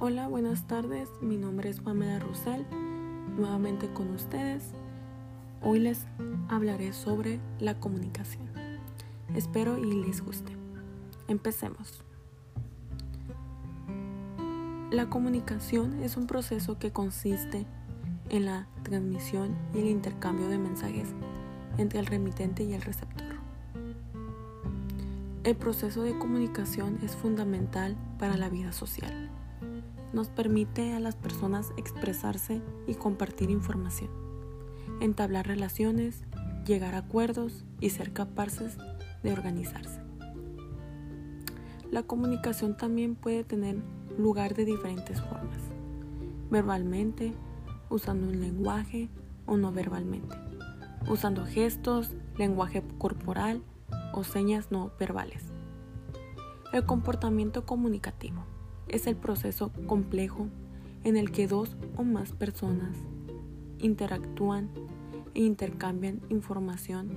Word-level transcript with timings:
Hola, 0.00 0.28
buenas 0.28 0.64
tardes. 0.68 1.08
Mi 1.20 1.36
nombre 1.36 1.68
es 1.68 1.80
Pamela 1.80 2.20
Rusell. 2.20 2.64
Nuevamente 3.36 3.92
con 3.92 4.10
ustedes. 4.10 4.62
Hoy 5.60 5.80
les 5.80 6.06
hablaré 6.48 6.92
sobre 6.92 7.40
la 7.58 7.80
comunicación. 7.80 8.46
Espero 9.34 9.76
y 9.76 10.04
les 10.04 10.24
guste. 10.24 10.52
Empecemos. 11.26 12.04
La 14.92 15.10
comunicación 15.10 16.00
es 16.04 16.16
un 16.16 16.28
proceso 16.28 16.78
que 16.78 16.92
consiste 16.92 17.66
en 18.28 18.44
la 18.44 18.68
transmisión 18.84 19.56
y 19.74 19.80
el 19.80 19.88
intercambio 19.88 20.48
de 20.48 20.58
mensajes 20.58 21.08
entre 21.76 21.98
el 21.98 22.06
remitente 22.06 22.62
y 22.62 22.72
el 22.72 22.82
receptor. 22.82 23.34
El 25.42 25.56
proceso 25.56 26.02
de 26.02 26.16
comunicación 26.16 27.00
es 27.02 27.16
fundamental 27.16 27.96
para 28.16 28.36
la 28.36 28.48
vida 28.48 28.70
social 28.70 29.28
nos 30.12 30.28
permite 30.28 30.92
a 30.92 31.00
las 31.00 31.16
personas 31.16 31.72
expresarse 31.76 32.62
y 32.86 32.94
compartir 32.94 33.50
información, 33.50 34.10
entablar 35.00 35.46
relaciones, 35.46 36.24
llegar 36.64 36.94
a 36.94 36.98
acuerdos 36.98 37.64
y 37.80 37.90
ser 37.90 38.12
capaces 38.12 38.76
de 39.22 39.32
organizarse. 39.32 40.00
La 41.90 42.02
comunicación 42.02 42.76
también 42.76 43.14
puede 43.14 43.44
tener 43.44 43.82
lugar 44.18 44.54
de 44.54 44.64
diferentes 44.64 45.20
formas, 45.20 45.60
verbalmente, 46.50 47.34
usando 47.88 48.26
un 48.26 48.40
lenguaje 48.40 49.08
o 49.46 49.56
no 49.56 49.72
verbalmente, 49.72 50.36
usando 51.08 51.44
gestos, 51.46 52.12
lenguaje 52.36 52.82
corporal 52.98 53.62
o 54.12 54.24
señas 54.24 54.70
no 54.70 54.92
verbales. 54.98 55.44
El 56.72 56.84
comportamiento 56.84 57.64
comunicativo 57.64 58.44
es 58.88 59.06
el 59.06 59.16
proceso 59.16 59.70
complejo 59.86 60.48
en 61.04 61.16
el 61.16 61.30
que 61.30 61.46
dos 61.46 61.76
o 61.96 62.02
más 62.02 62.32
personas 62.32 62.96
interactúan 63.78 64.68
e 65.34 65.42
intercambian 65.42 66.20
información 66.28 67.08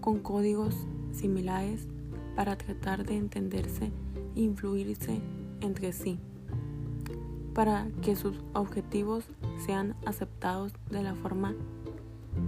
con 0.00 0.20
códigos 0.20 0.74
similares 1.12 1.86
para 2.36 2.56
tratar 2.56 3.04
de 3.04 3.16
entenderse 3.16 3.90
e 4.36 4.40
influirse 4.40 5.20
entre 5.60 5.92
sí, 5.92 6.18
para 7.54 7.88
que 8.02 8.14
sus 8.14 8.40
objetivos 8.52 9.24
sean 9.64 9.96
aceptados 10.06 10.72
de 10.90 11.02
la 11.02 11.14
forma 11.14 11.54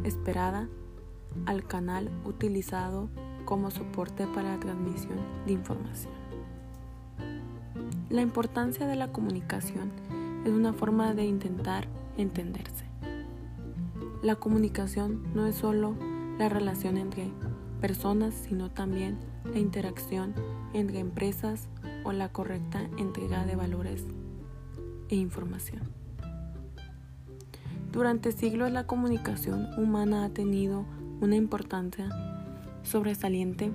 esperada 0.04 0.68
al 1.46 1.66
canal 1.66 2.10
utilizado 2.24 3.08
como 3.44 3.70
soporte 3.70 4.26
para 4.28 4.54
la 4.54 4.60
transmisión 4.60 5.18
de 5.46 5.52
información. 5.52 6.19
La 8.10 8.22
importancia 8.22 8.88
de 8.88 8.96
la 8.96 9.12
comunicación 9.12 9.92
es 10.44 10.50
una 10.50 10.72
forma 10.72 11.14
de 11.14 11.26
intentar 11.26 11.86
entenderse. 12.16 12.86
La 14.20 14.34
comunicación 14.34 15.22
no 15.32 15.46
es 15.46 15.54
solo 15.54 15.94
la 16.36 16.48
relación 16.48 16.96
entre 16.96 17.30
personas, 17.80 18.34
sino 18.34 18.68
también 18.68 19.16
la 19.44 19.60
interacción 19.60 20.34
entre 20.74 20.98
empresas 20.98 21.68
o 22.02 22.10
la 22.12 22.30
correcta 22.30 22.80
entrega 22.98 23.46
de 23.46 23.54
valores 23.54 24.04
e 25.08 25.14
información. 25.14 25.82
Durante 27.92 28.32
siglos 28.32 28.72
la 28.72 28.88
comunicación 28.88 29.68
humana 29.78 30.24
ha 30.24 30.30
tenido 30.30 30.84
una 31.20 31.36
importancia 31.36 32.08
sobresaliente 32.82 33.70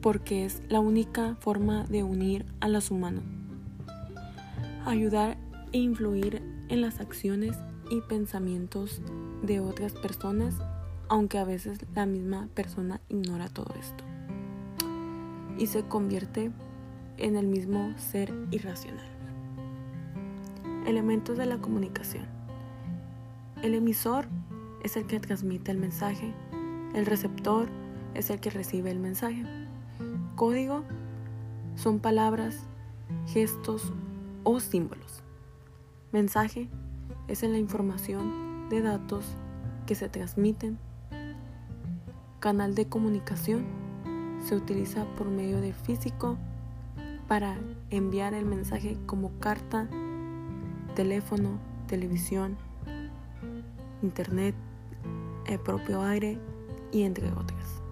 porque 0.00 0.44
es 0.44 0.62
la 0.68 0.80
única 0.80 1.36
forma 1.40 1.84
de 1.84 2.02
unir 2.02 2.46
a 2.60 2.68
los 2.68 2.90
humanos, 2.90 3.24
ayudar 4.84 5.36
e 5.72 5.78
influir 5.78 6.42
en 6.68 6.80
las 6.80 7.00
acciones 7.00 7.56
y 7.90 8.00
pensamientos 8.02 9.02
de 9.42 9.60
otras 9.60 9.92
personas, 9.92 10.54
aunque 11.08 11.38
a 11.38 11.44
veces 11.44 11.78
la 11.94 12.06
misma 12.06 12.48
persona 12.54 13.00
ignora 13.08 13.48
todo 13.48 13.74
esto 13.78 14.04
y 15.60 15.66
se 15.66 15.82
convierte 15.82 16.50
en 17.18 17.36
el 17.36 17.46
mismo 17.46 17.92
ser 17.98 18.32
irracional. 18.50 19.06
Elementos 20.86 21.36
de 21.36 21.44
la 21.44 21.58
comunicación. 21.58 22.24
El 23.62 23.74
emisor 23.74 24.26
es 24.82 24.96
el 24.96 25.06
que 25.06 25.20
transmite 25.20 25.70
el 25.70 25.76
mensaje, 25.76 26.32
el 26.94 27.04
receptor 27.04 27.68
es 28.14 28.30
el 28.30 28.40
que 28.40 28.48
recibe 28.48 28.90
el 28.90 28.98
mensaje. 28.98 29.59
Código 30.40 30.84
son 31.74 31.98
palabras, 31.98 32.60
gestos 33.26 33.92
o 34.42 34.58
símbolos. 34.58 35.22
Mensaje 36.12 36.70
es 37.28 37.42
en 37.42 37.52
la 37.52 37.58
información 37.58 38.70
de 38.70 38.80
datos 38.80 39.26
que 39.84 39.94
se 39.94 40.08
transmiten. 40.08 40.78
Canal 42.38 42.74
de 42.74 42.88
comunicación 42.88 43.66
se 44.42 44.56
utiliza 44.56 45.04
por 45.14 45.28
medio 45.28 45.60
de 45.60 45.74
físico 45.74 46.38
para 47.28 47.58
enviar 47.90 48.32
el 48.32 48.46
mensaje 48.46 48.96
como 49.04 49.38
carta, 49.40 49.90
teléfono, 50.96 51.58
televisión, 51.86 52.56
internet, 54.00 54.54
el 55.44 55.60
propio 55.60 56.00
aire 56.00 56.38
y 56.92 57.02
entre 57.02 57.30
otras. 57.30 57.82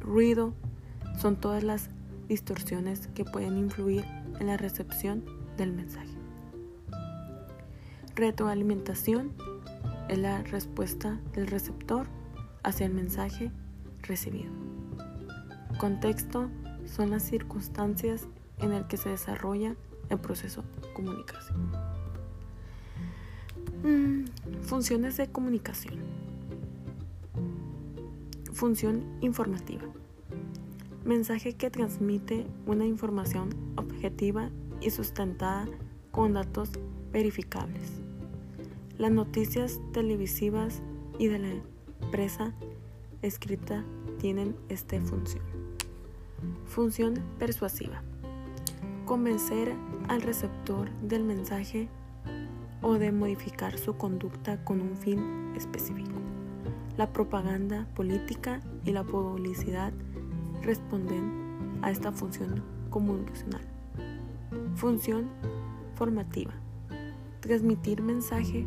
Ruido 0.00 0.54
son 1.20 1.36
todas 1.36 1.62
las 1.62 1.90
distorsiones 2.28 3.08
que 3.08 3.24
pueden 3.24 3.58
influir 3.58 4.04
en 4.38 4.46
la 4.46 4.56
recepción 4.56 5.24
del 5.56 5.72
mensaje. 5.72 6.08
Retroalimentación 8.14 9.32
es 10.08 10.18
la 10.18 10.42
respuesta 10.42 11.20
del 11.34 11.46
receptor 11.46 12.06
hacia 12.62 12.86
el 12.86 12.92
mensaje 12.92 13.50
recibido. 14.02 14.50
Contexto 15.78 16.50
son 16.86 17.10
las 17.10 17.22
circunstancias 17.22 18.26
en 18.58 18.70
las 18.70 18.86
que 18.86 18.96
se 18.96 19.10
desarrolla 19.10 19.74
el 20.08 20.18
proceso 20.18 20.64
de 20.82 20.92
comunicación. 20.92 21.70
Mm, 23.84 24.24
funciones 24.62 25.16
de 25.16 25.28
comunicación. 25.28 25.96
Función 28.52 29.04
informativa. 29.20 29.84
Mensaje 31.08 31.54
que 31.54 31.70
transmite 31.70 32.46
una 32.66 32.84
información 32.84 33.48
objetiva 33.76 34.50
y 34.82 34.90
sustentada 34.90 35.66
con 36.10 36.34
datos 36.34 36.68
verificables. 37.10 38.02
Las 38.98 39.10
noticias 39.10 39.80
televisivas 39.94 40.82
y 41.18 41.28
de 41.28 41.38
la 41.38 41.48
empresa 42.02 42.52
escrita 43.22 43.86
tienen 44.18 44.54
esta 44.68 45.00
función. 45.00 45.42
Función 46.66 47.14
persuasiva. 47.38 48.02
Convencer 49.06 49.74
al 50.08 50.20
receptor 50.20 50.90
del 51.00 51.24
mensaje 51.24 51.88
o 52.82 52.98
de 52.98 53.12
modificar 53.12 53.78
su 53.78 53.96
conducta 53.96 54.62
con 54.62 54.82
un 54.82 54.94
fin 54.94 55.54
específico. 55.56 56.20
La 56.98 57.14
propaganda 57.14 57.88
política 57.94 58.60
y 58.84 58.92
la 58.92 59.04
publicidad 59.04 59.94
responden 60.62 61.78
a 61.82 61.90
esta 61.90 62.12
función 62.12 62.62
comunicacional. 62.90 63.62
Función 64.74 65.28
formativa. 65.94 66.52
Transmitir 67.40 68.02
mensaje 68.02 68.66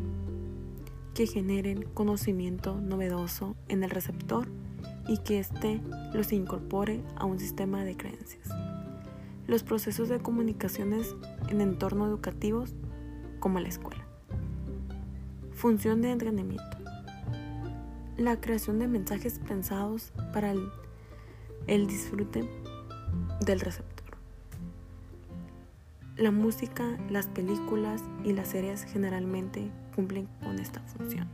que 1.14 1.28
generen 1.28 1.84
conocimiento 1.94 2.80
novedoso 2.80 3.56
en 3.68 3.84
el 3.84 3.90
receptor 3.90 4.48
y 5.08 5.18
que 5.20 5.40
éste 5.40 5.82
los 6.14 6.32
incorpore 6.32 7.04
a 7.16 7.26
un 7.26 7.40
sistema 7.40 7.84
de 7.84 7.98
creencias. 7.98 8.48
Los 9.48 9.64
procesos 9.64 10.08
de 10.10 10.20
comunicaciones 10.20 11.16
en 11.50 11.62
entornos 11.62 12.08
educativos 12.08 12.74
como 13.40 13.60
la 13.60 13.68
escuela. 13.68 14.06
Función 15.52 16.02
de 16.02 16.12
entrenamiento. 16.12 16.78
La 18.18 18.40
creación 18.40 18.80
de 18.80 18.88
mensajes 18.88 19.40
pensados 19.40 20.14
para 20.34 20.52
el 20.52 20.70
el 21.68 21.88
disfrute 21.88 22.48
del 23.46 23.60
receptor. 23.60 24.18
La 26.18 26.32
música, 26.32 26.98
las 27.10 27.28
películas 27.28 28.04
y 28.24 28.34
las 28.34 28.50
series 28.50 28.84
generalmente 28.84 29.72
cumplen 29.96 30.28
con 30.44 30.60
esta 30.60 30.82
función. 30.82 31.28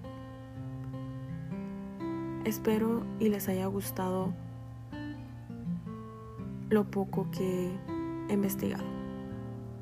Espero 2.45 3.03
y 3.19 3.29
les 3.29 3.49
haya 3.49 3.65
gustado 3.65 4.33
lo 6.69 6.89
poco 6.89 7.29
que 7.31 7.71
he 8.29 8.33
investigado 8.33 8.85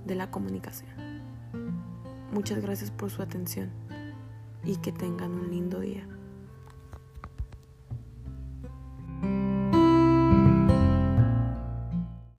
de 0.06 0.16
la 0.16 0.32
comunicación. 0.32 0.90
Muchas 2.32 2.62
gracias 2.62 2.92
por 2.92 3.12
su 3.12 3.22
atención 3.22 3.70
y 4.64 4.78
que 4.78 4.92
tengan 4.92 5.32
un 5.32 5.52
lindo 5.52 5.80
día. 5.80 6.08